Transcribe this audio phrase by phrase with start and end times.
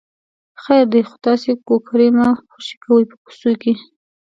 [0.63, 3.73] خیر دی خو تاسې کوکری مه خوشې کوئ په کوڅو کې.